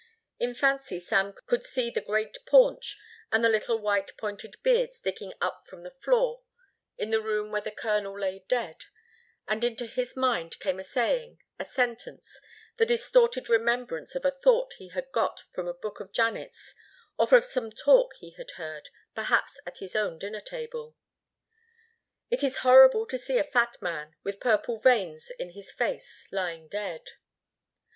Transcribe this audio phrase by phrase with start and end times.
[0.39, 2.97] In fancy Sam could see the great paunch
[3.31, 6.41] and the little white pointed beard sticking up from the floor
[6.97, 8.85] in the room where the colonel lay dead,
[9.47, 12.41] and into his mind came a saying, a sentence,
[12.77, 16.73] the distorted remembrance of a thought he had got from a book of Janet's
[17.19, 20.95] or from some talk he had heard, perhaps at his own dinner table.
[22.31, 26.67] "It is horrible to see a fat man with purple veins in his face lying
[26.69, 27.03] dead."